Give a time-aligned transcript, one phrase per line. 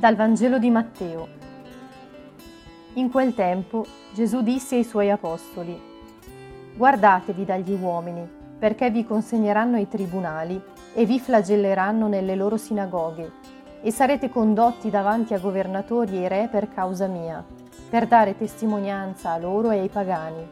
[0.00, 1.28] Dal Vangelo di Matteo.
[2.94, 3.84] In quel tempo
[4.14, 5.78] Gesù disse ai suoi apostoli,
[6.74, 8.26] Guardatevi dagli uomini,
[8.58, 10.58] perché vi consegneranno ai tribunali
[10.94, 13.30] e vi flagelleranno nelle loro sinagoghe,
[13.82, 17.44] e sarete condotti davanti a governatori e re per causa mia,
[17.90, 20.48] per dare testimonianza a loro e ai pagani.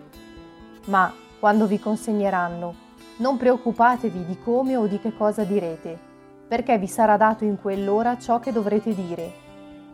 [0.89, 1.11] Ma,
[1.41, 2.75] quando vi consegneranno,
[3.17, 6.08] non preoccupatevi di come o di che cosa direte
[6.49, 9.47] perché vi sarà dato in quell'ora ciò che dovrete dire.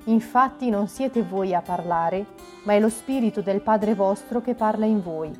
[0.05, 2.25] Infatti non siete voi a parlare,
[2.63, 5.33] ma è lo Spirito del Padre vostro che parla in voi.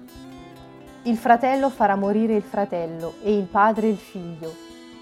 [1.03, 4.51] Il fratello farà morire il fratello e il padre il figlio,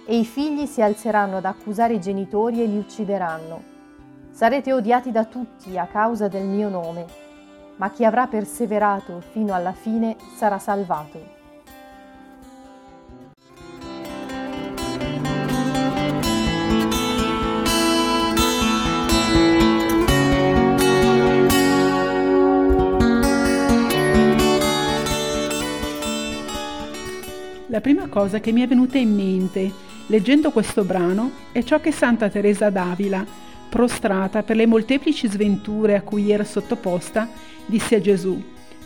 [0.05, 3.63] e i figli si alzeranno ad accusare i genitori e li uccideranno.
[4.33, 7.07] Sarete odiati da tutti a causa del mio nome,
[7.77, 11.42] ma chi avrà perseverato fino alla fine sarà salvato.
[27.73, 29.73] La prima cosa che mi è venuta in mente
[30.09, 33.25] leggendo questo brano è ciò che Santa Teresa d'Avila,
[33.71, 37.31] prostrata per le molteplici sventure a cui era sottoposta,
[37.65, 38.39] disse a Gesù,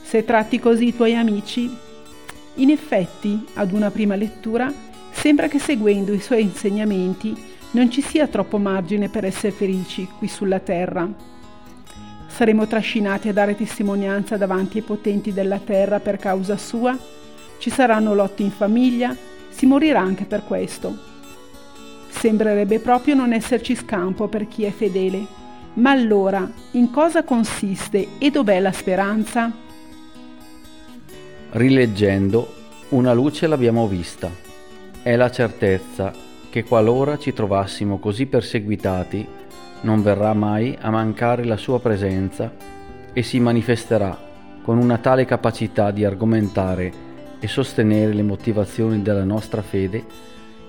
[0.05, 1.69] se tratti così i tuoi amici?
[2.55, 4.73] In effetti, ad una prima lettura,
[5.11, 7.35] sembra che seguendo i suoi insegnamenti
[7.73, 11.13] non ci sia troppo margine per essere felici qui sulla terra.
[12.29, 17.16] Saremo trascinati a dare testimonianza davanti ai potenti della terra per causa sua?
[17.59, 19.17] Ci saranno lotti in famiglia,
[19.49, 20.97] si morirà anche per questo.
[22.09, 25.27] Sembrerebbe proprio non esserci scampo per chi è fedele.
[25.75, 29.53] Ma allora, in cosa consiste e dov'è la speranza?
[31.51, 32.55] Rileggendo,
[32.91, 34.31] una luce l'abbiamo vista.
[35.03, 36.13] È la certezza
[36.51, 39.27] che qualora ci trovassimo così perseguitati,
[39.83, 42.51] non verrà mai a mancare la sua presenza
[43.13, 44.19] e si manifesterà
[44.63, 47.06] con una tale capacità di argomentare
[47.47, 50.05] e sostenere le motivazioni della nostra fede,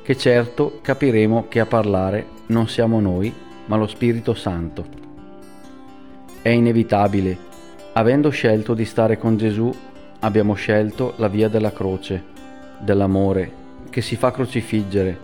[0.03, 3.33] che certo capiremo che a parlare non siamo noi,
[3.65, 4.85] ma lo Spirito Santo.
[6.39, 7.35] È inevitabile,
[7.93, 9.73] avendo scelto di stare con Gesù,
[10.19, 12.23] abbiamo scelto la via della croce,
[12.79, 13.51] dell'amore,
[13.89, 15.17] che si fa crocifiggere,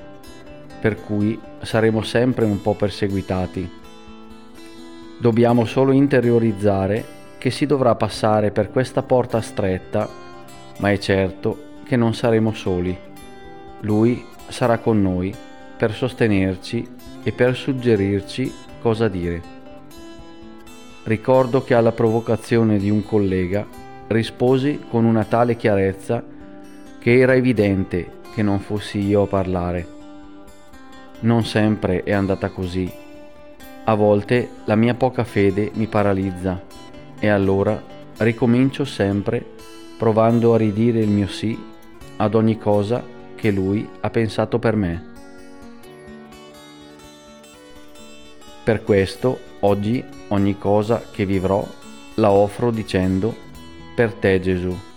[0.81, 3.69] per cui saremo sempre un po' perseguitati.
[5.19, 7.06] Dobbiamo solo interiorizzare
[7.38, 10.24] che si dovrà passare per questa porta stretta
[10.79, 12.95] ma è certo che non saremo soli.
[13.81, 15.34] Lui sarà con noi
[15.78, 16.88] per sostenerci
[17.23, 18.51] e per suggerirci
[18.81, 19.41] cosa dire.
[21.03, 23.66] Ricordo che alla provocazione di un collega
[24.07, 26.23] risposi con una tale chiarezza
[27.00, 29.88] che era evidente che non fossi io a parlare.
[31.22, 32.91] Non sempre è andata così.
[33.85, 36.62] A volte la mia poca fede mi paralizza
[37.19, 37.81] e allora
[38.17, 39.45] ricomincio sempre
[39.98, 41.58] provando a ridire il mio sì
[42.18, 43.04] ad ogni cosa
[43.36, 45.12] che lui ha pensato per me.
[48.64, 51.68] Per questo oggi ogni cosa che vivrò
[52.16, 53.36] la offro dicendo
[53.96, 54.93] per te Gesù.